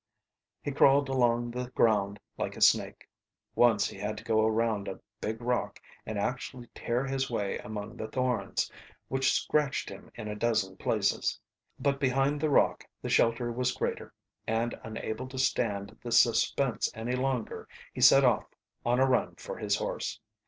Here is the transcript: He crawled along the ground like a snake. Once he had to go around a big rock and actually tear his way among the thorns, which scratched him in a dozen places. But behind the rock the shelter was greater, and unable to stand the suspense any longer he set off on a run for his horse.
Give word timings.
He 0.63 0.71
crawled 0.71 1.09
along 1.09 1.51
the 1.51 1.69
ground 1.69 2.19
like 2.35 2.57
a 2.57 2.61
snake. 2.61 3.07
Once 3.53 3.87
he 3.87 3.99
had 3.99 4.17
to 4.17 4.23
go 4.23 4.47
around 4.47 4.87
a 4.87 4.99
big 5.19 5.39
rock 5.43 5.79
and 6.07 6.17
actually 6.17 6.65
tear 6.73 7.05
his 7.05 7.29
way 7.29 7.59
among 7.59 7.97
the 7.97 8.07
thorns, 8.07 8.71
which 9.09 9.31
scratched 9.31 9.89
him 9.89 10.09
in 10.15 10.27
a 10.27 10.35
dozen 10.35 10.75
places. 10.77 11.39
But 11.79 11.99
behind 11.99 12.41
the 12.41 12.49
rock 12.49 12.83
the 13.03 13.09
shelter 13.09 13.51
was 13.51 13.73
greater, 13.73 14.11
and 14.47 14.73
unable 14.83 15.27
to 15.29 15.37
stand 15.37 15.95
the 16.01 16.11
suspense 16.11 16.89
any 16.95 17.13
longer 17.15 17.67
he 17.93 18.01
set 18.01 18.25
off 18.25 18.47
on 18.83 18.99
a 18.99 19.05
run 19.05 19.35
for 19.35 19.55
his 19.57 19.75
horse. 19.75 20.19